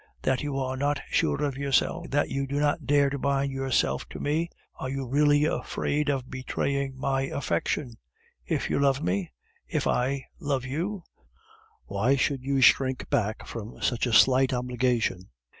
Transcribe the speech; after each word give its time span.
That 0.23 0.41
you 0.41 0.57
are 0.57 0.75
not 0.77 0.99
sure 1.11 1.43
of 1.43 1.59
yourself, 1.59 2.09
that 2.09 2.31
you 2.31 2.47
do 2.47 2.59
not 2.59 2.87
dare 2.87 3.11
to 3.11 3.19
bind 3.19 3.51
yourself 3.51 4.09
to 4.09 4.19
me. 4.19 4.49
Are 4.79 4.89
you 4.89 5.05
really 5.05 5.45
afraid 5.45 6.09
of 6.09 6.27
betraying 6.31 6.97
my 6.97 7.27
affection? 7.27 7.97
If 8.43 8.67
you 8.71 8.79
love 8.79 9.03
me, 9.03 9.31
if 9.67 9.85
I 9.85 10.25
love 10.39 10.65
you, 10.65 11.03
why 11.85 12.15
should 12.15 12.41
you 12.41 12.61
shrink 12.61 13.11
back 13.11 13.45
from 13.45 13.79
such 13.83 14.07
a 14.07 14.11
slight 14.13 14.53
obligation? 14.53 15.29